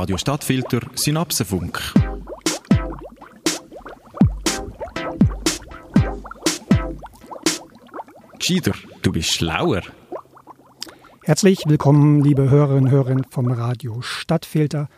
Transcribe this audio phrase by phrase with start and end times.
[0.00, 1.78] Radio Stadtfilter Synapsenfunk.
[8.38, 9.82] Gescheiter, du bist schlauer.
[11.24, 14.88] Herzlich willkommen, liebe Hörerinnen und Hörer vom Radio Stadtfilter.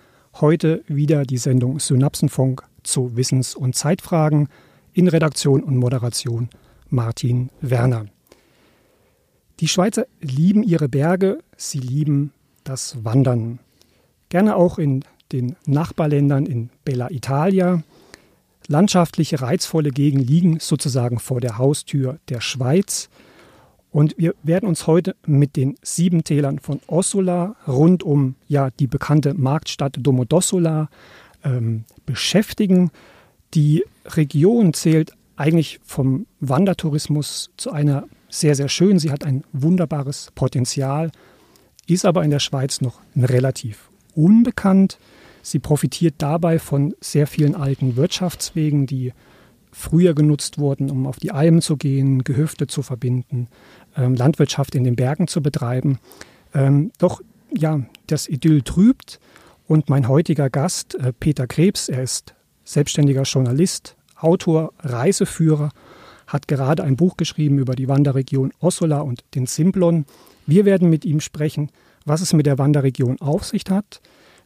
[0.41, 4.51] Heute wieder die Sendung Synapsenfunk zu Wissens- und Zeitfragen
[4.93, 6.49] in Redaktion und Moderation
[6.91, 8.07] Martin Werner.
[9.59, 13.59] Die Schweizer lieben ihre Berge, sie lieben das Wandern.
[14.33, 17.83] Gerne auch in den Nachbarländern in Bella Italia.
[18.67, 23.11] Landschaftliche reizvolle Gegenden liegen sozusagen vor der Haustür der Schweiz.
[23.91, 28.87] Und wir werden uns heute mit den sieben Tälern von Ossola rund um ja, die
[28.87, 30.89] bekannte Marktstadt Domodossola
[31.45, 32.91] ähm, beschäftigen.
[33.53, 38.99] Die Region zählt eigentlich vom Wandertourismus zu einer sehr, sehr schön.
[38.99, 41.11] Sie hat ein wunderbares Potenzial,
[41.87, 44.99] ist aber in der Schweiz noch relativ unbekannt.
[45.43, 49.13] Sie profitiert dabei von sehr vielen alten Wirtschaftswegen, die
[49.73, 53.49] früher genutzt wurden, um auf die Almen zu gehen, Gehöfte zu verbinden,
[53.97, 55.99] ähm, Landwirtschaft in den Bergen zu betreiben.
[56.55, 57.23] Ähm, doch
[57.57, 59.19] ja, das Idyll trübt
[59.67, 65.71] und mein heutiger Gast, äh, Peter Krebs, er ist selbstständiger Journalist, Autor, Reiseführer,
[66.27, 70.05] hat gerade ein Buch geschrieben über die Wanderregion Ossola und den Simplon.
[70.47, 71.71] Wir werden mit ihm sprechen,
[72.05, 74.01] was es mit der Wanderregion auf sich hat,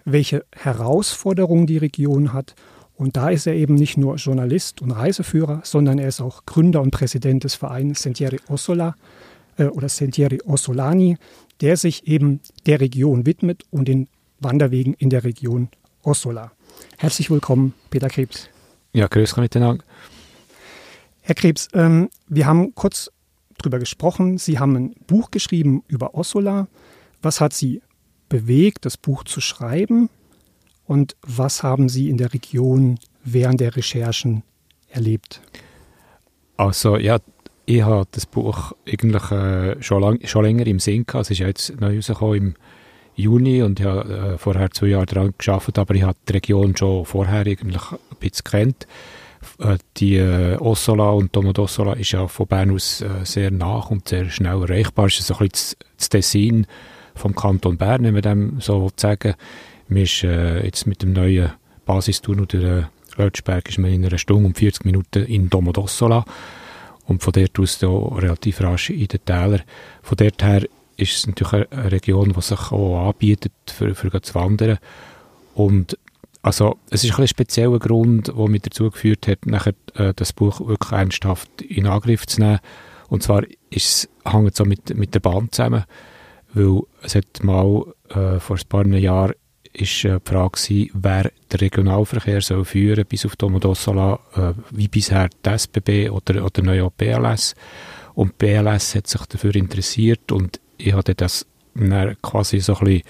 [0.04, 2.54] welche Herausforderungen die Region hat.
[2.96, 6.80] Und da ist er eben nicht nur Journalist und Reiseführer, sondern er ist auch Gründer
[6.80, 8.94] und Präsident des Vereins Sentieri Ossola
[9.58, 11.18] äh, oder Sentieri Ossolani,
[11.60, 14.08] der sich eben der Region widmet und den
[14.40, 15.68] Wanderwegen in der Region
[16.02, 16.52] Ossola.
[16.98, 18.48] Herzlich willkommen, Peter Krebs.
[18.92, 19.84] Ja, grüß dich miteinander.
[21.22, 23.10] Herr Krebs, ähm, wir haben kurz
[23.58, 24.38] drüber gesprochen.
[24.38, 26.68] Sie haben ein Buch geschrieben über Ossola.
[27.22, 27.82] Was hat Sie
[28.28, 30.08] bewegt, das Buch zu schreiben?
[30.86, 34.42] Und was haben Sie in der Region während der Recherchen
[34.88, 35.40] erlebt?
[36.56, 37.18] Also ja,
[37.66, 41.24] ich habe das Buch eigentlich äh, schon, lang, schon länger im Sinn gehabt.
[41.24, 42.54] Es ist jetzt neu rausgekommen im
[43.16, 46.76] Juni und ich habe äh, vorher zwei Jahre daran gearbeitet, aber ich habe die Region
[46.76, 48.86] schon vorher eigentlich ein bisschen kennt.
[49.58, 54.08] Äh, die äh, Ossola und Domodossola ist ja von Bern aus äh, sehr nach und
[54.08, 55.06] sehr schnell erreichbar.
[55.06, 56.66] Es ist so ein bisschen das Tessin
[57.16, 59.34] vom Kanton Bern, wenn man dem so sagen
[59.88, 61.52] Man äh, jetzt mit dem neuen
[61.84, 66.24] Basistunnel der Lötschberg ist man in einer Stunde und 40 Minuten in Domodossola
[67.06, 69.62] und von dort aus da relativ rasch in den Tälern.
[70.02, 70.62] Von dort her
[70.96, 74.78] ist es natürlich eine Region, die sich auch anbietet, für, für zu wandern.
[75.54, 75.98] Und
[76.42, 80.60] also, es ist ein, spezieller Grund, der mich dazu geführt hat, nachher, äh, das Buch
[80.60, 82.60] wirklich ernsthaft in Angriff zu nehmen.
[83.08, 85.84] Und zwar ist es, hängt so mit, mit der Bahn zusammen,
[86.56, 89.34] weil es hat mal äh, vor ein paar Jahren
[89.74, 95.28] ist äh, die Frage wer den Regionalverkehr soll führen bis auf Domodossola, äh, wie bisher
[95.44, 97.54] die SBB oder, oder neu auch BLS.
[98.14, 101.46] Und BLS hat sich dafür interessiert und ich hatte das
[102.22, 103.02] quasi so ein bisschen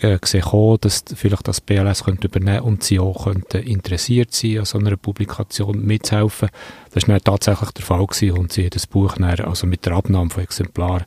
[0.00, 4.64] äh, gesehen, dass vielleicht das BLS könnte übernehmen und sie auch könnten interessiert sein, an
[4.64, 6.50] so einer Publikation mitzuhelfen.
[6.92, 9.94] Das war tatsächlich der Fall gewesen und sie hat das Buch dann, also mit der
[9.94, 11.04] Abnahme von Exemplaren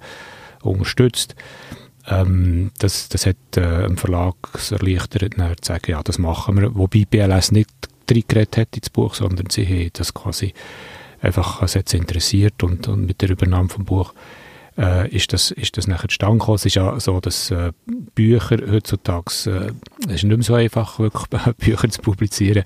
[0.63, 1.35] unterstützt.
[2.07, 4.35] Ähm, das, das hat äh, im Verlag
[4.71, 6.75] erleichtert, zu sagen, ja, das machen wir.
[6.75, 7.69] Wobei BLS nicht
[8.09, 10.53] reingeredet hat ins Buch, sondern sie haben das quasi
[11.21, 14.13] einfach als jetzt interessiert und, und mit der Übernahme vom Buch
[14.77, 16.55] äh, ist, das, ist das nachher zustande gekommen.
[16.55, 17.71] Es ist ja so, dass äh,
[18.15, 19.71] Bücher heutzutage, äh,
[20.07, 22.63] es ist nicht mehr so einfach, wirklich Bücher zu publizieren.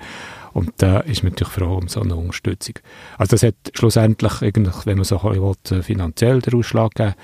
[0.54, 2.76] Und da ist man natürlich froh um so eine Unterstützung.
[3.18, 7.16] Also das hat schlussendlich, wenn man so will, finanziell den Ausschlag gegeben.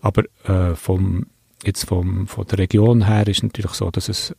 [0.00, 1.26] Aber äh, vom,
[1.64, 4.30] jetzt vom, von der Region her ist es natürlich so, dass es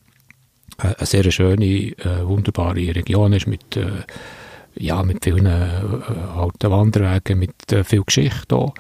[0.78, 4.03] äh, eine sehr schöne, äh, wunderbare Region ist mit, äh,
[4.75, 5.81] ja, mit vielen äh,
[6.36, 8.74] alten Wanderwegen, mit äh, viel Geschichte auch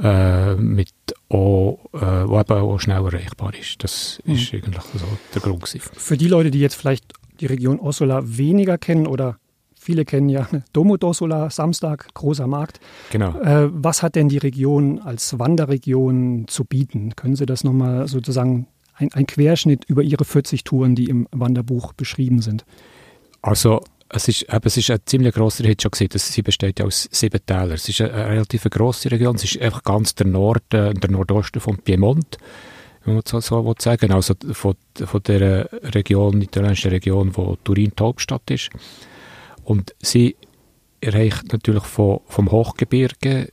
[0.00, 0.92] mit
[1.28, 3.82] auch, wo eben auch schnell erreichbar ist.
[3.82, 4.34] Das mhm.
[4.34, 5.04] ist eigentlich so
[5.34, 5.64] der Grund.
[5.64, 5.80] Gewesen.
[5.80, 9.40] Für die Leute, die jetzt vielleicht die Region Ossola weniger kennen oder
[9.88, 12.78] viele kennen ja Domo d'Ossola, Samstag, großer Markt.
[13.10, 13.40] Genau.
[13.40, 17.16] Äh, was hat denn die Region als Wanderregion zu bieten?
[17.16, 21.94] Können Sie das nochmal sozusagen ein, ein Querschnitt über Ihre 40 Touren, die im Wanderbuch
[21.94, 22.66] beschrieben sind?
[23.40, 26.80] Also es ist, eben, es ist ein ziemlich grosser, ich schon gesehen, dass sie besteht
[26.80, 27.72] ja aus sieben Tälern.
[27.72, 31.60] Es ist eine, eine relativ grosse Region, es ist einfach ganz der Norden, der Nordosten
[31.60, 32.36] von Piemont,
[33.06, 38.02] wenn man so, so sagen also von, von der Region, italienischen Region, wo Turin die
[38.02, 38.68] Hauptstadt ist.
[39.68, 40.34] Und sie
[41.02, 43.52] erreicht natürlich von, vom Hochgebirge,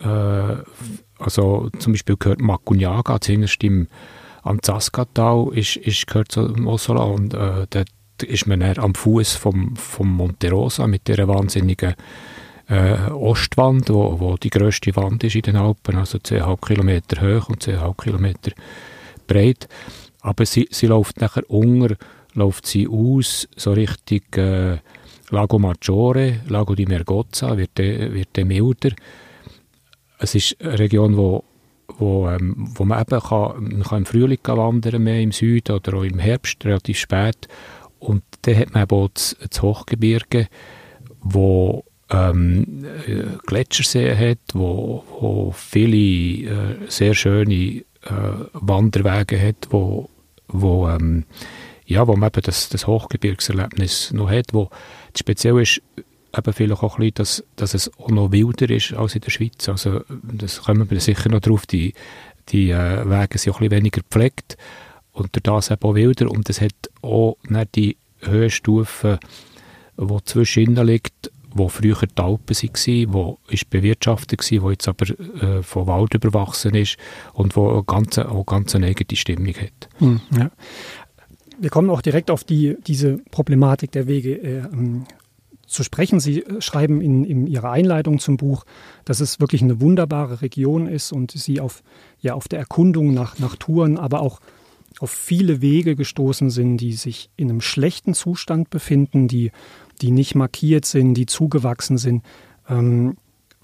[0.00, 0.56] äh,
[1.18, 3.88] also zum Beispiel gehört Macugnaga, zuhinterst im
[4.44, 7.90] am Zaskatal ist, ist, gehört zu Mossola und äh, dort
[8.24, 11.94] ist man am Fuß vom, vom Monte Rosa mit dieser wahnsinnigen
[12.68, 17.50] äh, Ostwand, wo, wo die grösste Wand ist in den Alpen, also 10,5 Kilometer hoch
[17.50, 18.52] und 10,5 Kilometer
[19.26, 19.68] breit.
[20.22, 21.94] Aber sie, sie läuft nachher unter,
[22.32, 24.78] läuft sie aus, so Richtung äh,
[25.32, 28.92] Lago Maggiore, Lago di Mergozza, wird der milder.
[30.18, 31.42] Es ist eine Region, wo,
[31.98, 35.94] wo, ähm, wo man eben kann, man kann im Frühling wandern, mehr im Süden oder
[35.94, 37.48] auch im Herbst, relativ spät.
[37.98, 40.48] Und dann hat man eben auch das, das Hochgebirge,
[41.20, 42.84] wo ähm,
[43.46, 47.84] Gletscherseen hat, wo, wo viele äh, sehr schöne äh,
[48.52, 50.10] Wanderwege hat, wo,
[50.48, 51.24] wo, ähm,
[51.86, 54.68] ja, wo man eben das, das Hochgebirgserlebnis noch hat, wo
[55.18, 55.82] speziell ist
[56.36, 59.68] eben vielleicht auch bisschen, dass, dass es auch noch wilder ist als in der Schweiz.
[59.68, 61.94] Also das kommen wir sicher noch drauf, die,
[62.48, 64.56] die äh, Wege sind auch ein bisschen weniger gepflegt
[65.12, 66.72] und durch das eben auch wilder und es hat
[67.02, 67.36] auch
[67.74, 69.18] die Höhenstufe,
[69.98, 75.06] die zwischen liegt, wo früher die Alpen waren, wo ist bewirtschaftet war, wo jetzt aber
[75.10, 76.96] äh, von Wald überwachsen ist
[77.34, 79.88] und wo eine ganz, auch ganz eine eigene Stimmung hat.
[79.98, 80.50] Hm, ja.
[81.62, 85.04] Wir kommen auch direkt auf die, diese Problematik der Wege äh, ähm,
[85.64, 86.18] zu sprechen.
[86.18, 88.64] Sie äh, schreiben in, in, Ihrer Einleitung zum Buch,
[89.04, 91.84] dass es wirklich eine wunderbare Region ist und Sie auf,
[92.20, 94.40] ja, auf der Erkundung nach, nach Touren, aber auch
[94.98, 99.52] auf viele Wege gestoßen sind, die sich in einem schlechten Zustand befinden, die
[100.00, 102.24] die nicht markiert sind, die zugewachsen sind.
[102.68, 103.16] Ähm,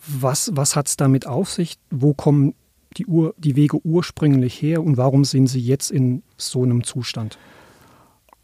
[0.06, 1.79] was was hat es damit auf sich?
[1.91, 2.55] Wo kommen
[2.97, 7.39] die, Ur, die Wege ursprünglich her und warum sind sie jetzt in so einem Zustand?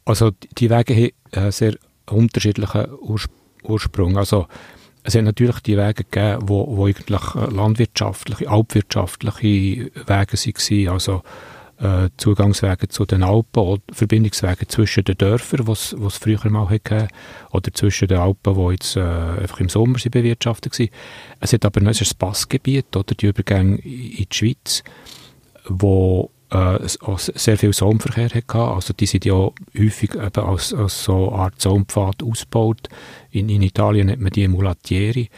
[0.05, 1.77] Also die Wege haben äh, sehr
[2.11, 3.29] unterschiedlichen Urs
[3.63, 4.19] Ursprung.
[4.19, 4.47] Also
[5.03, 10.89] es hat natürlich die Wege gegeben, wo, wo eigentlich landwirtschaftliche, alpwirtschaftliche Wege waren.
[10.89, 11.23] Also
[11.79, 17.09] äh, Zugangswege zu den Alpen oder Verbindungswege zwischen den Dörfern, was es früher mal hatte,
[17.51, 20.89] oder zwischen den Alpen, die jetzt äh, einfach im Sommer sie bewirtschaftet waren.
[21.41, 24.85] Es hat aber noch ein Passgebiet, oder die Übergänge in die Schweiz,
[25.67, 26.79] wo äh,
[27.17, 28.59] sehr viel Saumverkehr hatte.
[28.59, 32.89] Also die sind ja häufig eben als, als so eine Art Saumpfad ausgebaut.
[33.31, 35.29] In, in Italien nennt man die Mulattieri,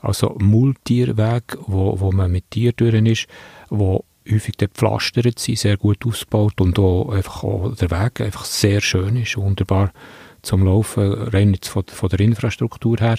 [0.00, 3.26] also Multierweg, wo, wo man mit Tieren durch ist,
[3.70, 8.80] wo häufig gepflastert sind, sehr gut ausgebaut und auch einfach auch der Weg einfach sehr
[8.80, 9.92] schön ist, wunderbar
[10.42, 13.18] zum Laufen, rein jetzt von, von der Infrastruktur her.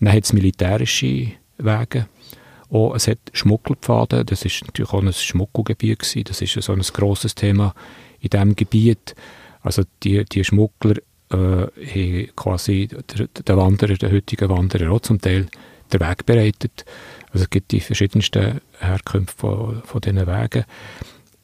[0.00, 2.06] Dann hat es militärische Wege,
[2.70, 6.80] auch, es hat Schmuggelpfade, das ist natürlich auch ein Schmuggelgebiet gewesen, das ist so ein
[6.80, 7.74] grosses Thema
[8.20, 9.14] in diesem Gebiet.
[9.62, 10.96] Also die, die Schmuggler
[11.30, 15.48] äh, haben quasi der, der Wanderer, der heutigen Wanderer auch zum Teil
[15.92, 16.84] den Weg bereitet.
[17.32, 20.64] Also es gibt die verschiedensten Herkünfte von, von diesen Wegen.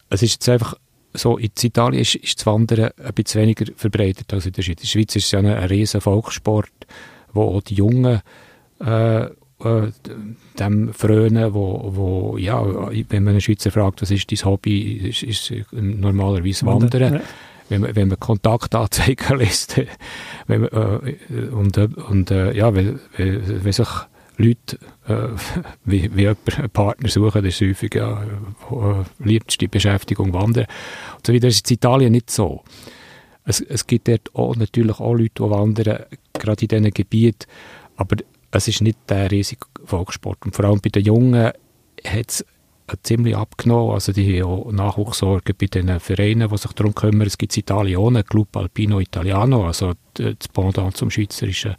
[0.08, 0.74] Es ist jetzt einfach
[1.14, 4.78] so, in Italien ist, ist das Wandern ein bisschen weniger verbreitet als in der Schweiz.
[4.78, 6.86] In der Schweiz ist es ja ein, ein riesen Volkssport,
[7.32, 8.22] wo auch die Jungen
[8.80, 9.26] äh,
[9.64, 9.92] äh,
[10.58, 12.64] dem frönen, wo, wo, ja,
[13.08, 17.14] wenn man einen Schweizer fragt, was ist dein Hobby, ist, ist normalerweise Wandern.
[17.14, 17.20] Ja.
[17.68, 19.80] Wenn man, wenn man Kontaktanzeigen liest,
[20.46, 23.88] wenn man, äh, und, und äh, ja, wenn, wenn sich
[24.36, 24.78] Leute
[25.08, 25.28] äh,
[25.84, 30.66] wie, wie einen Partner suchen, das ist häufig ja, äh, liebste Beschäftigung Wandern.
[31.16, 32.62] Und so wieder ist in Italien nicht so.
[33.44, 37.46] Es, es gibt dort auch, natürlich auch Leute, die wandern, gerade in diesen Gebieten,
[37.96, 38.16] aber
[38.52, 40.44] es ist nicht der riesige Volkssport.
[40.44, 41.52] Und vor allem bei den Jungen
[42.04, 42.44] hat es
[43.02, 43.92] ziemlich abgenommen.
[43.94, 47.26] Also die haben auch Nachwuchssorgen bei den Vereinen, die sich darum kümmern.
[47.26, 51.76] Es gibt einen Club Alpino Italiano, also das Pendant zum schweizerischen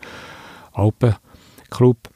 [0.73, 2.09] Alpenclub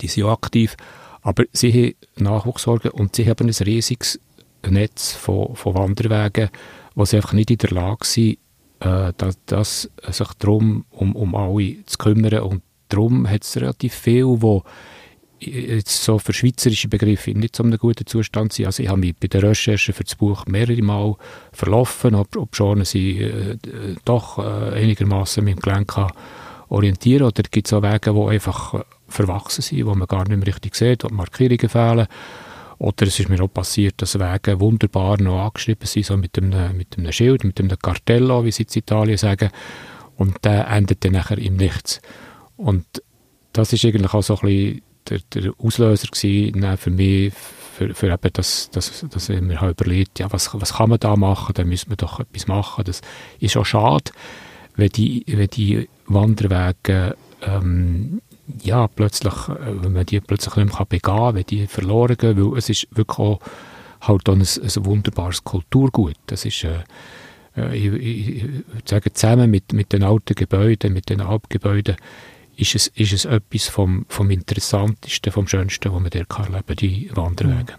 [0.00, 0.76] die sind auch aktiv,
[1.22, 4.20] aber sie haben Nachwuchssorgen und sie haben ein riesiges
[4.68, 6.50] Netz von, von Wanderwegen,
[6.94, 8.38] wo sie einfach nicht in der Lage sind,
[8.80, 13.94] äh, das, das, sich darum um, um alle zu kümmern und darum hat es relativ
[13.94, 14.64] viel, wo
[15.40, 18.66] jetzt so für schweizerische Begriffe nicht so einem guten Zustand sind.
[18.66, 21.16] Also ich habe mich bei der Recherche für das Buch mehrere Mal
[21.52, 23.56] verlaufen, ob, ob schon sie äh,
[24.04, 25.96] doch äh, einigermaßen mit dem Gelenk
[26.68, 30.46] orientieren oder gibt es auch Wege, die einfach verwachsen sind, wo man gar nicht mehr
[30.46, 32.06] richtig sieht, wo Markierungen fehlen.
[32.78, 36.76] Oder es ist mir auch passiert, dass Wege wunderbar noch angeschrieben sind, so mit einem,
[36.76, 39.50] mit einem Schild, mit einem Cartello, wie sie in Italien sagen.
[40.16, 42.00] Und der endet dann nachher im Nichts.
[42.56, 42.84] Und
[43.52, 47.32] das ist eigentlich auch so ein bisschen der, der Auslöser gewesen, für mich,
[47.76, 51.00] für, für eben das, das, dass ich mir halt überlegt, ja, was, was kann man
[51.00, 52.84] da machen, da müssen wir doch etwas machen.
[52.84, 53.00] Das
[53.40, 54.12] ist auch schade,
[54.76, 58.20] wenn die, wenn die Wanderwege ähm,
[58.62, 62.36] ja, plötzlich, äh, wenn man die plötzlich nicht mehr begehen kann, wenn die verloren gehen,
[62.36, 63.40] weil es ist wirklich auch
[64.00, 66.16] halt ein, ein wunderbares Kulturgut.
[66.26, 66.80] Das ist, äh,
[67.56, 68.50] äh ich, ich, ich
[68.84, 71.96] sage, zusammen mit, mit den alten Gebäuden, mit den Alpgebäuden,
[72.56, 76.76] ist es, ist es etwas vom, vom Interessantesten, vom Schönsten, was man dort kann erleben
[76.76, 77.74] die Wanderwege.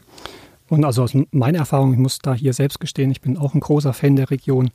[0.67, 3.59] Und also aus meiner Erfahrung, ich muss da hier selbst gestehen, ich bin auch ein
[3.59, 4.71] großer Fan der Region.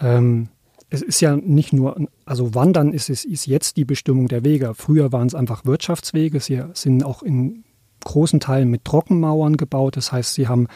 [0.00, 0.48] Ähm,
[0.90, 4.74] es ist ja nicht nur, also Wandern ist, ist, ist jetzt die Bestimmung der Wege.
[4.74, 6.38] Früher waren es einfach Wirtschaftswege.
[6.38, 7.64] Sie sind auch in
[8.04, 9.96] großen Teilen mit Trockenmauern gebaut.
[9.96, 10.68] Das heißt, sie haben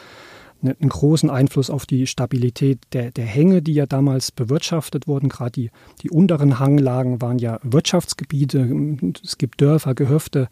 [0.61, 5.29] einen großen Einfluss auf die Stabilität der, der Hänge, die ja damals bewirtschaftet wurden.
[5.29, 8.97] Gerade die, die unteren Hanglagen waren ja Wirtschaftsgebiete.
[9.23, 10.49] Es gibt Dörfer, Gehöfte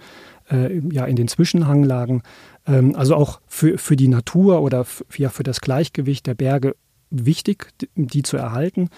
[0.50, 2.24] äh, ja in den Zwischenhanglagen.
[2.66, 6.76] Ähm, also auch für, für die Natur oder für, ja, für das Gleichgewicht der Berge
[7.10, 8.90] wichtig, die zu erhalten.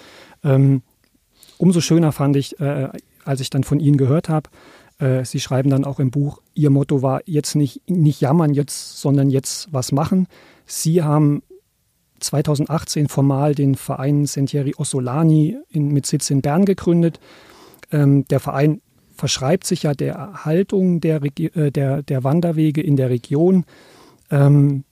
[0.43, 0.81] Ähm,
[1.57, 2.89] umso schöner fand ich, äh,
[3.25, 4.49] als ich dann von Ihnen gehört habe,
[4.99, 8.99] äh, Sie schreiben dann auch im Buch, Ihr Motto war jetzt nicht, nicht jammern jetzt,
[8.99, 10.27] sondern jetzt was machen.
[10.65, 11.41] Sie haben
[12.19, 17.19] 2018 formal den Verein Sentieri Ossolani in, mit Sitz in Bern gegründet.
[17.91, 18.81] Ähm, der Verein
[19.15, 23.65] verschreibt sich ja der Erhaltung der, äh, der, der Wanderwege in der Region.
[24.29, 24.83] Ähm,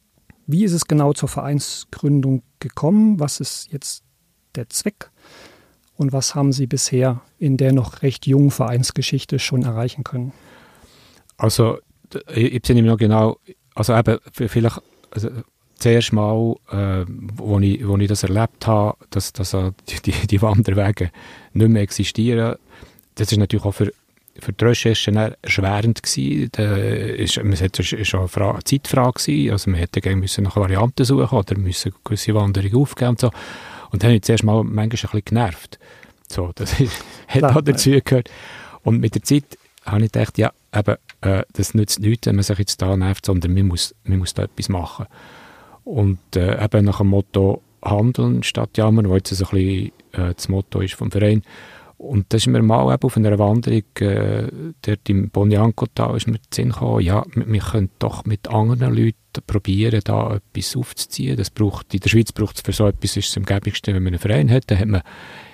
[0.48, 3.20] wie ist es genau zur Vereinsgründung gekommen?
[3.20, 4.04] Was ist jetzt
[4.56, 5.12] der Zweck?
[5.98, 10.32] Und was haben Sie bisher in der noch recht jungen Vereinsgeschichte schon erreichen können?
[11.38, 11.80] Also,
[12.34, 13.38] ich, ich sehe noch genau,
[13.76, 15.30] also eben, vielleicht, also,
[15.76, 21.12] zuerst mal, äh, wo, ich, wo ich das erlebt habe, dass, dass die, die Wanderwege
[21.54, 22.56] nicht mehr existieren,
[23.16, 23.92] das ist natürlich auch für
[24.40, 26.52] für die Recherche erschwerend gewesen.
[26.56, 29.52] Es war schon eine, Frage, Zeitfrage gewesen.
[29.52, 33.32] Also man hätte gerne nach Varianten suchen oder müssen gewisse Wanderungen aufgeben und so.
[33.92, 35.80] Und dann habe ich zuerst mal manchmal ein bisschen genervt.
[36.28, 38.30] So, das ist, hat auch dazu gehört.
[38.84, 42.44] Und mit der Zeit habe ich gedacht, ja, eben, äh, das nützt nichts, wenn man
[42.44, 45.06] sich jetzt da nervt, sondern man muss, man muss da etwas machen.
[45.84, 50.34] Und äh, eben nach dem Motto Handeln statt Jammern, wo jetzt so ein bisschen äh,
[50.34, 51.44] das Motto ist vom Verein,
[51.98, 54.48] und da ist mir mal eben auf einer Wanderung äh,
[54.82, 59.16] dort im Bonianco-Tal ist mir Sinn gekommen, ja, wir, wir können doch mit anderen Leuten
[59.48, 61.38] probieren, da etwas aufzuziehen.
[61.38, 64.04] Das braucht, in der Schweiz braucht es für so etwas, ist es am gäbigsten, wenn
[64.04, 64.70] man einen Verein hat.
[64.70, 65.02] Dann hat man,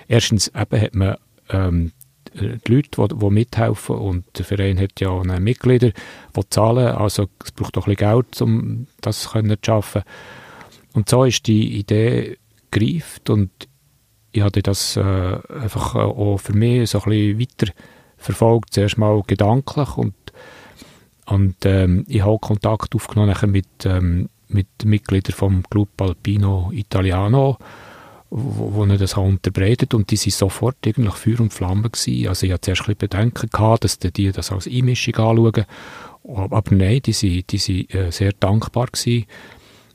[0.06, 1.16] erstens eben hat man
[1.48, 1.92] ähm,
[2.34, 5.92] die Leute, die, die mithelfen und der Verein hat ja auch Mitglieder,
[6.36, 10.02] die zahlen, also es braucht auch ein bisschen Geld, um das zu schaffen.
[10.92, 12.36] Und so ist die Idee
[12.70, 13.50] gereift und
[14.34, 17.72] ich hatte das äh, einfach äh, auch für mich so ein bisschen weiter
[18.16, 20.14] verfolgt, zuerst mal gedanklich und,
[21.26, 27.58] und ähm, ich habe Kontakt aufgenommen mit, ähm, mit Mitgliedern vom Club Alpino Italiano,
[28.30, 32.26] wo, wo ich das habe unterbreitet und die sind sofort eigentlich Feuer und Flamme gewesen.
[32.26, 35.64] Also ich hatte zuerst ein bisschen Bedenken gehabt, dass die das als Einmischung anschauen,
[36.24, 39.26] aber nein, die sind, die sind äh, sehr dankbar gewesen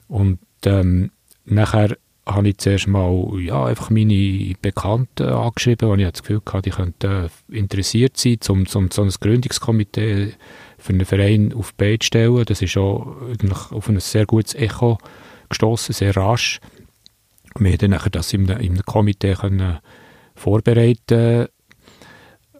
[0.07, 1.11] und ähm,
[1.43, 1.97] nachher
[2.29, 6.75] habe ich zuerst mal ja, einfach meine Bekannten angeschrieben, und ich das Gefühl hatte, die
[6.75, 10.33] könnten interessiert sein, um, so ein Gründungskomitee
[10.77, 12.45] für einen Verein auf die Beine zu stellen.
[12.45, 13.15] Das ist auch
[13.71, 14.97] auf ein sehr gutes Echo
[15.49, 16.59] gestoßen, sehr rasch.
[17.57, 19.79] Wir konnten dann das in einem Komitee können
[20.35, 21.47] vorbereiten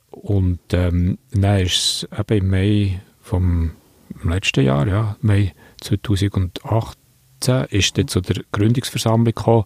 [0.10, 3.72] und ähm, dann ist es eben im Mai vom
[4.24, 6.98] letzten Jahr, ja, Mai 2008,
[7.40, 9.66] 2017 ist dann zu der Gründungsversammlung gekommen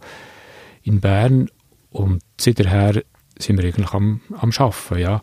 [0.83, 1.49] in Bern
[1.91, 3.03] und seither
[3.37, 5.21] sind wir eigentlich am, am Arbeiten, ja.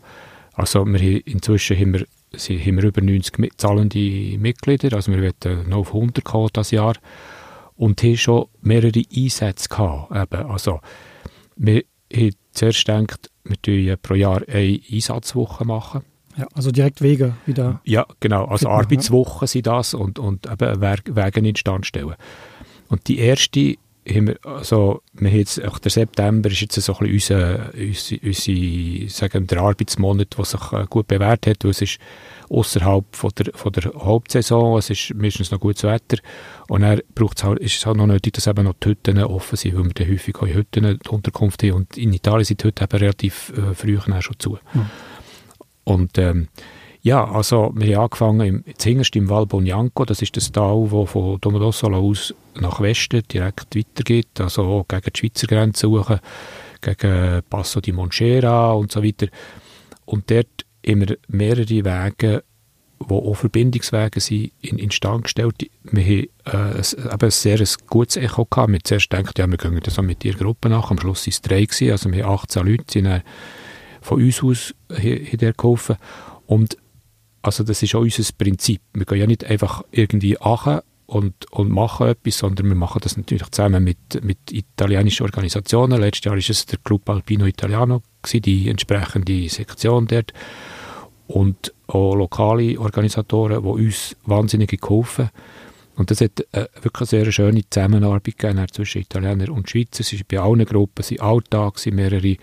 [0.53, 5.79] Also wir, inzwischen haben wir, haben wir über 90 zahlende Mitglieder, also wir werden noch
[5.79, 6.95] auf 100 kommen das Jahr
[7.75, 10.11] und haben schon mehrere Einsätze gehabt.
[10.11, 10.49] Eben.
[10.51, 10.81] Also
[11.55, 16.03] wir haben zuerst gedacht, wir machen pro Jahr eine Einsatzwoche machen.
[16.41, 17.81] Ja, also direkt Wege wieder.
[17.83, 18.45] Ja, genau.
[18.45, 19.47] Also machen, Arbeitswochen ja.
[19.47, 22.15] sind das und, und eben Wege in Stand stellen.
[22.89, 23.75] Und die erste
[24.09, 27.71] haben wir, also, wir haben jetzt, auch der September ist jetzt so ein bisschen unser,
[27.75, 31.99] unser, unser sagen, der Arbeitsmonat, der sich äh, gut bewährt hat, weil es ist
[32.49, 36.17] außerhalb von der, von der Hauptsaison, es ist meistens noch gutes Wetter
[36.69, 39.57] und dann braucht halt, ist es halt noch nötig, dass eben noch die Hütten offen
[39.57, 42.63] sind, weil wir dann häufig auch in Hütten die Unterkunft haben und in Italien sind
[42.63, 44.57] die Hütten eben relativ äh, früh schon zu.
[44.73, 44.89] Mhm.
[45.83, 46.47] Und ähm,
[47.03, 51.09] ja, also wir haben angefangen im, zuhinterst im Val Bonianco, das ist das Tal, das
[51.09, 56.19] von Domodossola aus nach Westen direkt weitergeht, also gegen die Schweizer Grenze suchen,
[56.79, 59.27] gegen Passo di Monchera und so weiter.
[60.05, 62.43] Und dort haben wir mehrere Wege,
[62.99, 65.55] die auch Verbindungswege sind, in, in Stand gestellt.
[65.83, 68.69] Wir haben äh, ein, sehr ein gutes Echo gehabt.
[68.69, 70.91] Wir haben zuerst gedacht, ja, wir gehen das mit ihrer Gruppe nach.
[70.91, 73.23] Am Schluss waren es drei, gewesen, also wir haben 18 Leute, sind
[74.01, 75.97] von uns aus hier geholfen.
[76.47, 76.77] Und
[77.41, 78.81] also das ist auch unser Prinzip.
[78.93, 83.17] Wir gehen ja nicht einfach irgendwie achen und, und machen etwas, sondern wir machen das
[83.17, 85.99] natürlich zusammen mit, mit italienischen Organisationen.
[85.99, 90.33] Letztes Jahr war es der Club Alpino Italiano, gewesen, die entsprechende Sektion dort.
[91.27, 95.31] Und auch lokale Organisatoren, die uns wahnsinnig geholfen haben.
[95.95, 100.01] Und das hat äh, wirklich eine sehr schöne Zusammenarbeit zwischen Italienern und Schweizer.
[100.01, 102.37] Es ist bei allen Gruppen, es waren Alltag, mehrere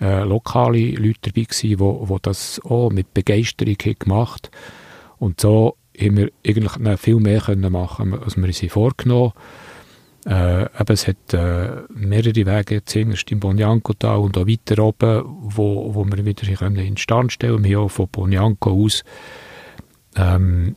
[0.00, 5.16] äh, lokale Leute dabei gewesen, wo, wo das auch mit Begeisterung gemacht haben.
[5.18, 9.32] Und so haben wir eigentlich viel mehr können machen als wir uns vorgenommen
[10.26, 15.94] äh, eben, es hat äh, mehrere Wege, zuerst im Bonianco-Tal und auch weiter oben, wo,
[15.94, 17.64] wo wir wieder können instand stellen können.
[17.64, 19.02] Wir haben von Bonianco aus
[20.16, 20.76] ähm,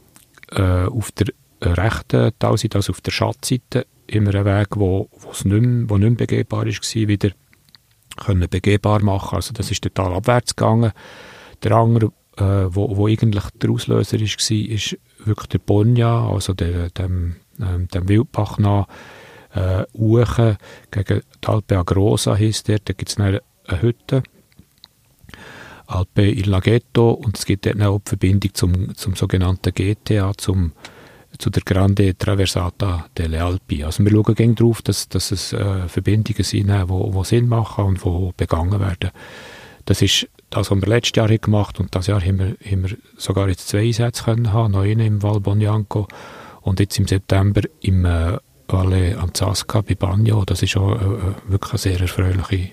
[0.52, 1.28] äh, auf der
[1.62, 6.10] rechten Talseite, also auf der Schatzseite, immer einen Weg, wo, wo's nicht mehr, wo nicht
[6.10, 7.32] mehr begehbar war, wieder
[8.18, 9.36] können begehbar machen.
[9.36, 10.92] Also das ist total abwärts gegangen.
[11.64, 16.54] Der andere, äh, wo, wo eigentlich der Auslöser ist, war, ist wirklich der Bonja, also
[16.54, 18.88] der, dem, ähm, dem Wildbach nach,
[19.54, 20.58] äh, Uchen
[20.92, 24.24] gegen die Alpe Agrosa heisst der, da gibt es eine Hütte,
[25.88, 30.74] Alpe Il Laghetto, und es gibt dort auch die Verbindung zum, zum sogenannten GTA, zum,
[31.38, 33.84] zu der Grande Traversata delle Alpi.
[33.84, 37.48] Also wir schauen gerne darauf, dass, dass es äh, Verbindungen sind, die wo, wo Sinn
[37.48, 39.12] machen und wo begangen werden.
[39.86, 42.84] Das ist das, was wir letztes Jahr gemacht haben und das Jahr haben wir, haben
[42.84, 46.08] wir sogar jetzt zwei Einsätze können haben, noch einen im Val Bonianco
[46.62, 48.38] und jetzt im September im äh,
[48.68, 50.46] Valle Anzasca bei Bagno.
[50.46, 52.70] Das ist auch äh, wirklich ein sehr erfreuliches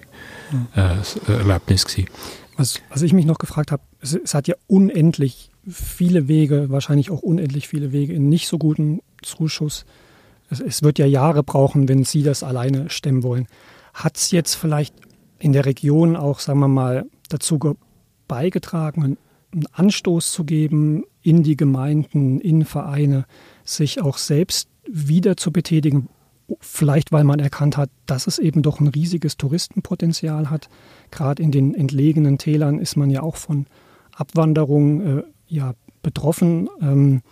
[0.76, 2.09] äh, Erlebnis gewesen.
[2.57, 7.11] Was, was ich mich noch gefragt habe, es, es, hat ja unendlich viele Wege, wahrscheinlich
[7.11, 9.85] auch unendlich viele Wege in nicht so guten Zuschuss.
[10.49, 13.47] Es, es wird ja Jahre brauchen, wenn Sie das alleine stemmen wollen.
[13.95, 14.95] Hat es jetzt vielleicht
[15.38, 17.59] in der Region auch, sagen wir mal, dazu
[18.29, 19.17] beigetragen,
[19.52, 23.26] einen Anstoß zu geben in die Gemeinden, in Vereine,
[23.64, 26.09] sich auch selbst wieder zu betätigen,
[26.61, 30.68] vielleicht weil man erkannt hat, dass es eben doch ein riesiges Touristenpotenzial hat.
[31.11, 33.66] Gerade in den entlegenen Tälern ist man ja auch von
[34.14, 36.68] Abwanderung äh, ja, betroffen.
[36.80, 37.22] Ähm,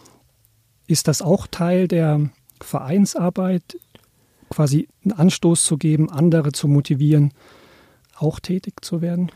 [0.87, 3.79] ist das auch Teil der Vereinsarbeit,
[4.51, 7.33] quasi einen Anstoß zu geben, andere zu motivieren,
[8.17, 9.31] auch tätig zu werden?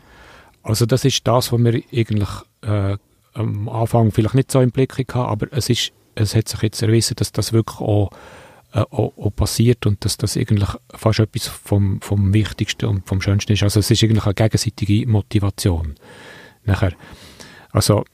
[0.61, 2.29] Also das ist das, was wir eigentlich
[2.61, 2.97] äh,
[3.33, 6.81] am Anfang vielleicht nicht so im Blick hatten, aber es ist es hat sich jetzt
[6.81, 8.11] erwiesen, dass das wirklich auch,
[8.73, 13.21] äh, auch, auch, passiert und dass das eigentlich fast etwas vom, vom Wichtigsten und vom
[13.21, 13.63] Schönsten ist.
[13.63, 15.95] Also es ist eigentlich eine gegenseitige Motivation.
[16.65, 16.93] Nachher,
[17.71, 18.05] also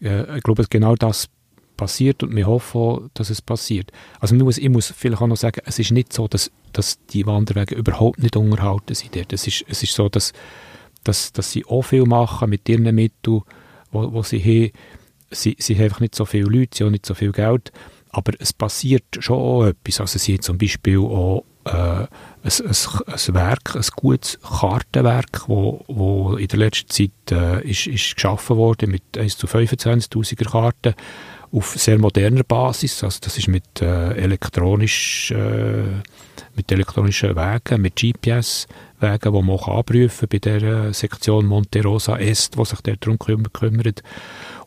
[0.00, 1.28] äh, ich glaube, genau das
[1.76, 3.92] passiert und wir hoffen dass es passiert.
[4.18, 7.04] Also ich muss, ich muss vielleicht auch noch sagen, es ist nicht so, dass, dass
[7.06, 9.32] die Wanderwege überhaupt nicht unterhalten sind dort.
[9.32, 10.32] Es ist, es ist so, dass,
[11.04, 13.42] dass, dass sie auch viel machen mit ihren Mitteln,
[13.92, 14.72] wo, wo sie haben
[15.30, 17.72] sie, sie haben einfach nicht so viele Leute, sie haben nicht so viel Geld,
[18.10, 20.00] aber es passiert schon auch etwas.
[20.00, 22.08] Also sie haben zum Beispiel auch äh, ein,
[22.44, 22.76] ein,
[23.06, 28.56] ein Werk, ein gutes Kartenwerk, wo, wo in der letzten Zeit äh, ist, ist geschaffen
[28.56, 30.94] wurde mit 1 zu 25'000er Karten
[31.52, 33.02] auf sehr moderner Basis.
[33.02, 36.02] Also das ist mit äh, elektronisch äh,
[36.54, 42.64] mit elektronischen Wegen, mit GPS-Wegen, die man anprüfen bei der Sektion Monte Rosa Est, die
[42.64, 44.02] sich darum kümmert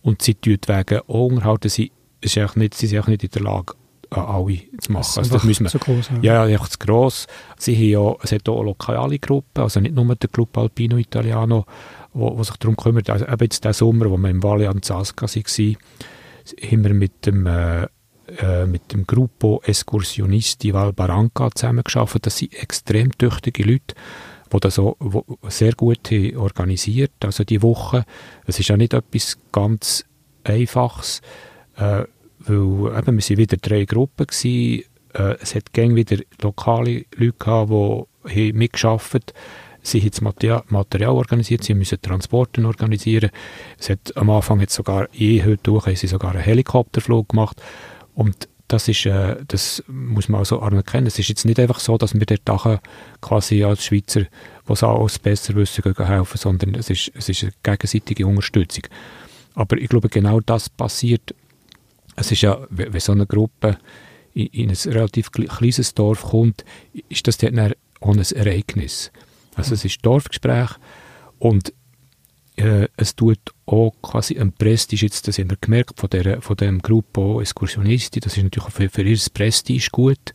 [0.02, 1.70] und sie die Wege auch unterhalten.
[1.70, 3.79] Sie, ist nicht, sie sind auch nicht in der Lage, äh,
[4.10, 5.04] alle zu machen.
[5.04, 6.34] Das also das müssen wir, zu groß, ja.
[6.34, 7.28] ja, einfach zu gross.
[7.58, 11.66] Sie haben ja, es hat auch lokale Gruppen, also nicht nur der Club Alpino Italiano,
[12.14, 13.10] wo, wo sich darum kümmert.
[13.10, 15.78] Also eben jetzt diesen Sommer, wo wir im Valle Anzasca waren,
[16.62, 17.88] haben wir mit dem, äh,
[18.38, 22.26] äh, mit dem Gruppo Escursionisti Val Barranca zusammengearbeitet.
[22.28, 23.96] Das sind extrem tüchtige Leute,
[24.52, 24.98] die das auch
[25.48, 28.06] sehr gut organisiert Also die Woche,
[28.46, 30.06] es ist ja nicht etwas ganz
[30.44, 31.22] Einfaches,
[31.78, 32.06] äh,
[32.40, 37.34] weil eben, wir waren wieder drei Gruppen gewesen, äh, es hat gäng wieder lokale Leute
[37.38, 37.72] gehabt,
[38.34, 39.70] die mitgearbeitet haben.
[39.82, 43.32] Sie haben das Material, organisiert, sie müssen Transporte organisieren.
[43.78, 47.62] Es hat, am Anfang hat sogar, je heute durch, haben sie sogar einen Helikopterflug gemacht.
[48.14, 51.08] Und das ist, äh, das muss man also anerkennen.
[51.08, 52.78] Es ist jetzt nicht einfach so, dass wir dort
[53.22, 57.54] quasi als Schweizer, die es alles besser wissen, helfen, sondern es ist, es ist eine
[57.64, 58.84] gegenseitige Unterstützung.
[59.56, 61.34] Aber ich glaube, genau das passiert.
[62.20, 63.78] Es ist ja, wenn so eine Gruppe
[64.34, 66.66] in, in ein relativ kleines Dorf kommt,
[67.08, 69.12] ist das dann auch ein Ereignis.
[69.56, 70.72] Also es ist Dorfgespräch
[71.40, 71.74] und
[72.58, 76.58] äh, es tut auch quasi ein Prestige, jetzt, das haben wir gemerkt von, der, von
[76.58, 80.34] dem Gruppo Excursionisti, das ist natürlich für, für ihr Prestige gut.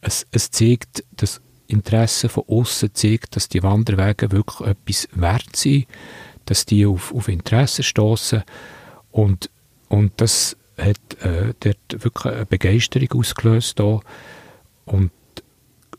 [0.00, 5.86] Es, es zeigt, das Interesse von außen zeigt, dass die Wanderwege wirklich etwas wert sind,
[6.44, 8.44] dass die auf, auf Interesse stoßen
[9.10, 9.50] und,
[9.88, 13.78] und das hat äh, dort wirklich eine Begeisterung ausgelöst.
[13.78, 14.00] Da.
[14.84, 15.10] Und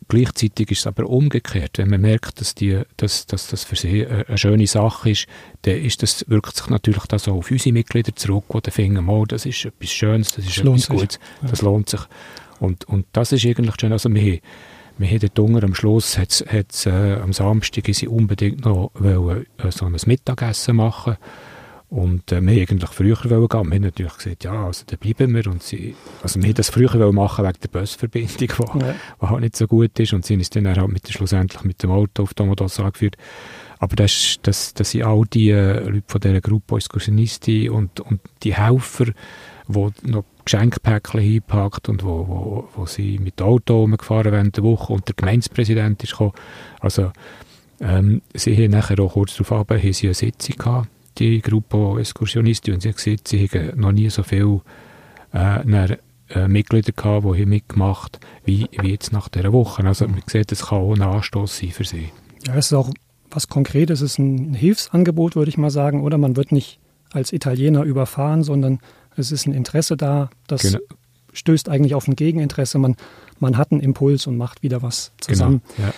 [0.08, 1.78] gleichzeitig ist es aber umgekehrt.
[1.78, 5.28] Wenn man merkt, dass, die, dass, dass das für sie eine schöne Sache ist,
[5.64, 9.10] dann ist das, wirkt sich natürlich das auch auf unsere Mitglieder zurück, die dann finden,
[9.10, 11.50] oh, das ist etwas Schönes, das ist das etwas Gutes, ja.
[11.50, 12.02] das lohnt sich.
[12.60, 13.92] Und, und das ist eigentlich schön.
[13.92, 14.40] Also wir,
[14.98, 19.72] wir haben dort am Schluss, hat's, hat's, äh, am Samstag sie unbedingt noch wollen, äh,
[19.72, 21.18] so ein Mittagessen machen
[21.90, 23.70] und äh, wir eigentlich früher wollen gehen.
[23.70, 25.48] Wir haben natürlich gesagt, ja, also da bleiben wir.
[25.48, 28.96] Und sie, also wir das früher wollen machen wegen der Busverbindung, die, ja.
[29.22, 30.12] halt nicht so gut ist.
[30.12, 33.16] Und sie ist dann halt mit, schlussendlich mit dem Auto auf Domodos angeführt.
[33.80, 38.20] Aber das, das, das sind all die äh, Leute von dieser Gruppe Excursionisti und, und
[38.44, 39.06] die Helfer,
[39.70, 44.64] die noch Geschenkpäckchen hingepackt und wo, wo, wo sie mit dem Auto rumgefahren während der
[44.64, 46.34] Woche und der Gemeindepräsident ist gekommen.
[46.82, 47.12] Also,
[47.80, 50.88] ähm, sie haben nachher auch kurz darauf haben sie eine Sitzung gehabt
[51.20, 54.62] die Gruppe Exkursionisten und sie hat gesagt, sie haben noch nie so viele
[55.34, 55.98] äh,
[56.30, 59.84] äh, Mitglieder gehabt, die hier mitgemacht wie, wie jetzt nach dieser Woche.
[59.86, 62.10] Also man sieht, es kann auch ein Anstoß sein für sie.
[62.46, 62.92] Ja, es ist auch
[63.32, 66.80] was Konkretes, es ist ein Hilfsangebot, würde ich mal sagen, oder man wird nicht
[67.12, 68.80] als Italiener überfahren, sondern
[69.16, 70.80] es ist ein Interesse da, das genau.
[71.34, 72.78] stößt eigentlich auf ein Gegeninteresse.
[72.78, 72.96] Man,
[73.40, 75.62] man hat einen Impuls und macht wieder was zusammen.
[75.76, 75.94] Genau, ja.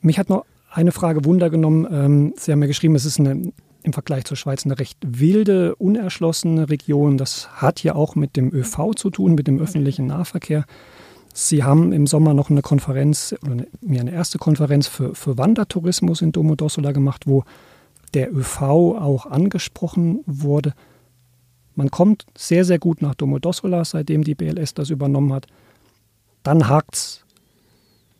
[0.00, 1.86] Mich hat noch eine Frage Wunder genommen.
[1.90, 3.52] Ähm, sie haben ja geschrieben, es ist eine
[3.88, 7.16] im Vergleich zur Schweiz eine recht wilde, unerschlossene Region.
[7.16, 10.64] Das hat ja auch mit dem ÖV zu tun, mit dem öffentlichen Nahverkehr.
[11.32, 13.66] Sie haben im Sommer noch eine Konferenz, oder eine,
[14.00, 17.44] eine erste Konferenz für, für Wandertourismus in Domodossola gemacht, wo
[18.14, 20.74] der ÖV auch angesprochen wurde.
[21.74, 25.46] Man kommt sehr, sehr gut nach Domodossola, seitdem die BLS das übernommen hat.
[26.42, 27.24] Dann hakt es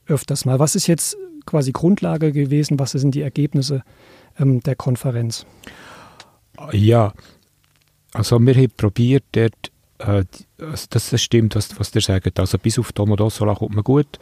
[0.06, 0.58] öfters mal.
[0.58, 2.78] Was ist jetzt quasi Grundlage gewesen?
[2.78, 3.82] Was sind die Ergebnisse
[4.38, 5.46] ähm, der Konferenz?
[6.72, 7.12] Ja,
[8.12, 10.24] also wir haben probiert, dort, äh,
[10.60, 12.38] also das stimmt, was, was ihr sagt.
[12.38, 14.18] Also bis auf Domodossola kommt man gut.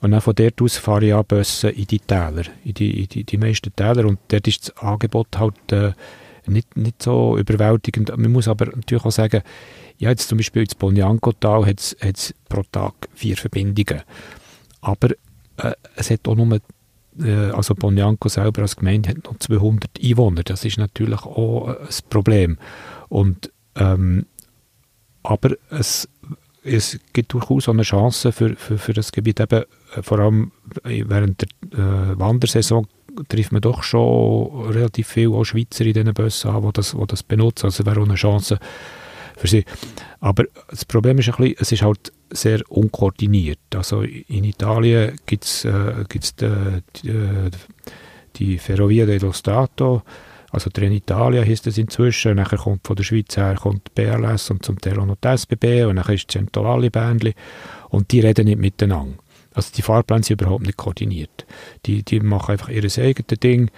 [0.00, 3.24] Und dann von dort aus fahre ich Bussen in die Täler, in die, in die,
[3.24, 4.06] die meisten Täler.
[4.06, 5.92] Und dort ist das Angebot halt äh,
[6.46, 8.16] nicht, nicht so überwältigend.
[8.16, 9.42] Man muss aber natürlich auch sagen,
[9.98, 14.02] ja, jetzt zum Beispiel ins Bonjanko-Tal hat es pro Tag vier Verbindungen.
[14.80, 15.10] Aber
[15.58, 16.60] äh, es hat auch nur
[17.22, 20.42] äh, also Bonjanko selber als Gemeinde hat noch 200 Einwohner.
[20.42, 22.58] Das ist natürlich auch ein Problem.
[23.08, 24.26] Und, ähm,
[25.22, 26.08] aber es,
[26.62, 29.40] es gibt durchaus eine Chance für, für, für das Gebiet.
[29.40, 30.52] Eben, äh, vor allem
[30.84, 32.86] während der äh, Wandersaison
[33.28, 37.22] trifft man doch schon relativ viele Schweizer in diesen Bussen an, die das, die das
[37.22, 37.66] benutzen.
[37.66, 38.58] Also wäre auch eine Chance
[39.40, 39.64] für sie.
[40.20, 43.58] Aber das Problem ist ein bisschen, es ist halt sehr unkoordiniert.
[43.74, 47.50] Also in Italien gibt es äh, die, äh,
[48.36, 50.02] die Ferrovia dello Stato,
[50.52, 54.80] also Trenitalia heißt es inzwischen, nachher kommt von der Schweiz her kommt BLS und zum
[54.80, 57.34] Teil auch noch die SBB und nachher ist Centrale Bändli
[57.88, 59.16] und die reden nicht miteinander.
[59.54, 61.46] Also die Fahrpläne sind überhaupt nicht koordiniert.
[61.86, 63.70] Die, die machen einfach ihr eigenes Ding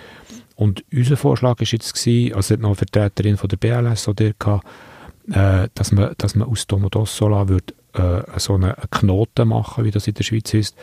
[0.56, 4.66] und unser Vorschlag war jetzt gewesen, also noch eine Vertreterin von der BLS oder gehabt,
[5.30, 10.08] äh, dass, man, dass man aus Domodossola würde, äh, so einen Knoten machen, wie das
[10.08, 10.76] in der Schweiz ist.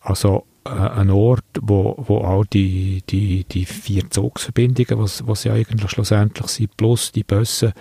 [0.00, 5.54] Also äh, ein Ort, wo, wo all die, die, die vier Zugsverbindungen, was, was ja
[5.54, 7.72] eigentlich schlussendlich sind, plus die Busse,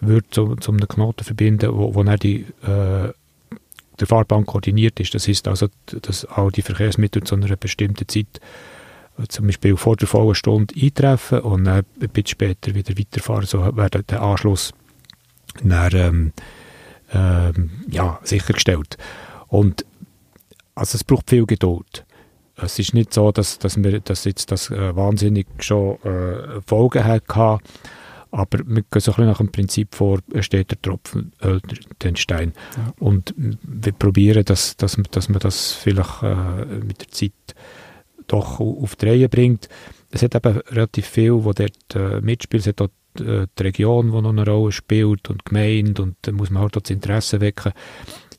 [0.00, 3.12] würde zu, zu einem Knoten verbinden, wo, wo dann die, äh,
[3.98, 5.14] der Fahrbahn koordiniert ist.
[5.14, 8.40] Das heißt also, dass all die Verkehrsmittel zu einer bestimmten Zeit
[9.18, 13.46] äh, zum Beispiel vor der vollen Stunde eintreffen und dann ein bisschen später wieder weiterfahren.
[13.46, 14.72] So wäre der Anschluss
[15.62, 16.32] dann, ähm,
[17.12, 18.96] ähm, ja, sichergestellt.
[19.48, 19.84] Und
[20.74, 22.04] also es braucht viel Geduld.
[22.56, 27.04] Es ist nicht so, dass, dass, wir, dass jetzt das äh, wahnsinnig schon äh, Folgen
[27.04, 27.58] hatte,
[28.30, 31.58] aber wir gehen so ein bisschen nach dem Prinzip vor, steht der Tropfen, äh,
[32.02, 32.52] den Stein.
[32.76, 32.92] Ja.
[32.98, 37.32] Und wir probieren, dass, dass, dass man das vielleicht äh, mit der Zeit
[38.26, 39.68] doch auf die Reihe bringt.
[40.10, 42.62] Es hat eben relativ viel, wo dort äh, mitspielt.
[42.62, 42.88] Es hat auch
[43.20, 46.76] die Region, die noch eine Rolle spielt und die Gemeinde und da muss man halt
[46.76, 47.72] auch das Interesse wecken.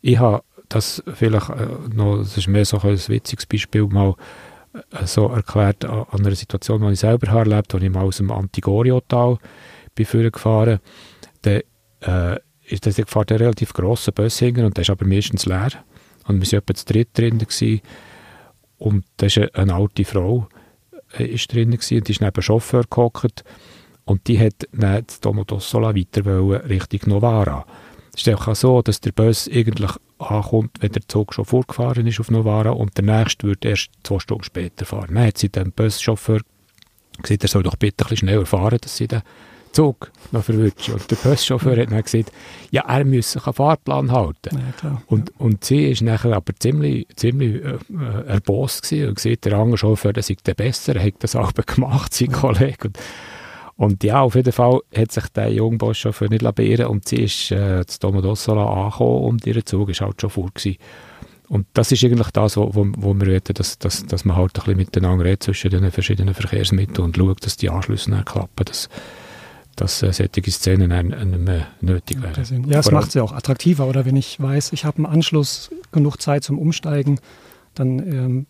[0.02, 4.16] Ich habe das vielleicht äh, noch, das ist mehr so ein witziges Beispiel, mal
[4.92, 8.18] äh, so erklärt an, einer Situation, die ich selber erlebt habe, als ich mal aus
[8.18, 9.38] dem Antigorio-Tal
[9.96, 10.80] bin gefahren
[11.42, 11.62] dann
[12.02, 15.72] äh, ist das gefahren, der relativ grosse Bus hingen und der ist aber meistens leer
[16.28, 17.82] und wir waren etwa zu dritt drin gewesen.
[18.78, 20.48] und da ist eine, alte Frau
[21.18, 23.44] äh, ist drin gewesen, und die ist neben dem Chauffeur gehockt
[24.08, 27.66] und die hat dann das Domodossola weiter wollen, Richtung Novara.
[28.16, 32.20] Es ist auch so, dass der Bus eigentlich ankommt, wenn der Zug schon vorgefahren ist
[32.20, 35.14] auf Novara und der nächste wird erst zwei Stunden später fahren.
[35.14, 36.40] Dann hat sie dem Buschauffeur
[37.22, 39.22] gesagt, er soll doch bitte ein bisschen schneller fahren, dass sie den
[39.74, 40.94] Zug noch verwünschen.
[40.96, 42.32] Und der Buschauffeur hat dann gesagt,
[42.72, 44.58] ja, er müsse sich einen Fahrplan halten.
[44.84, 49.46] Ja, und, und sie ist nachher aber ziemlich, ziemlich äh, äh erbost gewesen und gesagt,
[49.46, 52.88] der andere Chauffeur, der sei der besser, er hat das auch gemacht, sein Kollege.
[52.88, 52.98] Und,
[53.78, 57.52] und ja, auf jeden Fall hat sich der junge Buschauffeur nicht beirren und sie ist
[57.52, 60.78] äh, zu Domodossola angekommen und ihr Zug war halt schon vor gewesen.
[61.48, 64.58] Und das ist eigentlich das, wo, wo, wo wir wollen, dass, dass, dass man halt
[64.58, 68.66] ein bisschen miteinander redet zwischen den verschiedenen Verkehrsmitteln und schaut, dass die Anschlüsse dann klappen,
[68.66, 68.90] dass,
[69.76, 72.66] dass äh, solche Szenen nicht mehr nötig wären.
[72.68, 76.20] Ja, es macht sie auch attraktiver, oder wenn ich weiß, ich habe einen Anschluss, genug
[76.20, 77.20] Zeit zum Umsteigen,
[77.76, 78.46] dann ähm,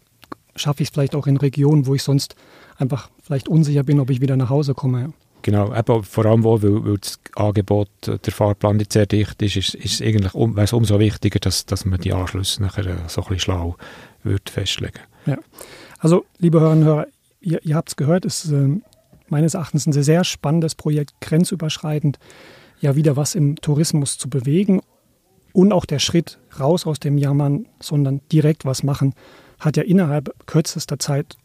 [0.58, 2.36] schaffe ich es vielleicht auch in Regionen, wo ich sonst
[2.78, 5.14] einfach vielleicht unsicher bin, ob ich wieder nach Hause komme.
[5.44, 9.56] Genau, eben vor allem wo, weil, weil das Angebot, der Fahrplan nicht sehr dicht ist,
[9.56, 13.22] ist, ist eigentlich um, es umso wichtiger, dass, dass man die Anschlüsse nachher äh, so
[13.22, 13.76] ein bisschen schlau
[14.24, 15.00] wird festlegen.
[15.26, 15.38] Ja,
[16.00, 17.08] also liebe Hörerinnen und Hörer,
[17.40, 18.82] ihr, ihr habt es gehört, es ist äh,
[19.30, 22.20] meines Erachtens ein sehr, sehr spannendes Projekt, grenzüberschreitend,
[22.80, 24.82] ja wieder was im Tourismus zu bewegen
[25.54, 29.14] und auch der Schritt raus aus dem Jammern, sondern direkt was machen,
[29.60, 31.38] hat ja innerhalb kürzester Zeit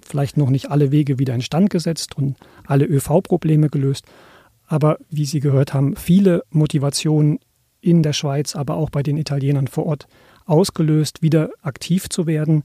[0.00, 4.04] vielleicht noch nicht alle Wege wieder instand gesetzt und alle ÖV-Probleme gelöst.
[4.66, 7.38] Aber wie Sie gehört haben, viele Motivationen
[7.80, 10.06] in der Schweiz, aber auch bei den Italienern vor Ort
[10.46, 12.64] ausgelöst, wieder aktiv zu werden.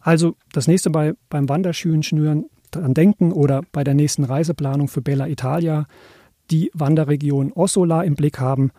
[0.00, 5.02] Also das nächste bei, beim Wanderschülen schnüren dran denken oder bei der nächsten Reiseplanung für
[5.02, 5.86] Bella Italia
[6.50, 8.70] die Wanderregion Ossola im Blick haben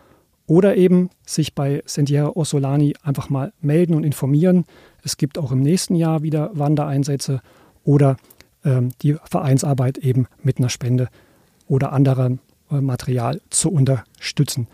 [0.48, 4.66] oder eben sich bei Sentiero Ossolani einfach mal melden und informieren.
[5.04, 7.42] Es gibt auch im nächsten Jahr wieder Wandereinsätze
[7.84, 8.18] oder
[8.64, 11.10] ähm, die Vereinsarbeit eben mit einer Spende
[11.68, 12.40] oder anderem
[12.72, 14.68] äh, Material zu unterstützen.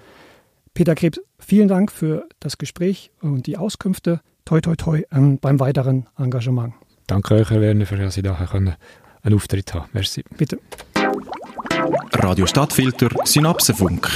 [0.73, 4.21] Peter Krebs, vielen Dank für das Gespräch und die Auskünfte.
[4.45, 6.73] Toi, toi, toi ähm, beim weiteren Engagement.
[7.07, 8.75] Danke euch, Herr Werner, für dass Sie da einen
[9.35, 9.89] Auftritt haben.
[9.93, 10.23] Merci.
[10.37, 10.59] Bitte.
[12.13, 14.09] Radio Stadtfilter Synapsenfunk.